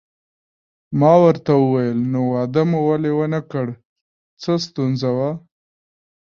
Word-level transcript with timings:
ما 0.99 1.13
ورته 1.23 1.51
وویل: 1.57 1.99
نو 2.13 2.19
واده 2.33 2.61
مو 2.69 2.79
ولې 2.89 3.11
ونه 3.17 3.39
کړ، 3.51 3.67
څه 4.41 4.51
ستونزه 4.65 5.09
وه؟ 5.17 5.31